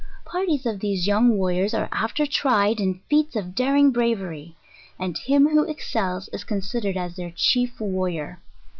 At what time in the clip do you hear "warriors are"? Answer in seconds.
1.37-1.87